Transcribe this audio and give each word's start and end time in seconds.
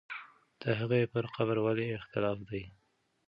د 0.61 0.63
هغې 0.79 1.01
پر 1.13 1.23
قبر 1.35 1.57
ولې 1.65 1.87
اختلاف 1.99 2.37
دی؟ 2.49 2.63